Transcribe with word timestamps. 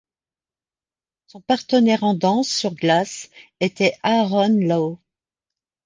Son 1.27 1.41
partenaire 1.41 2.03
en 2.03 2.15
danse 2.15 2.47
sur 2.49 2.73
glace 2.73 3.29
était 3.59 3.99
Aaron 4.01 4.57
Lowe. 4.59 4.97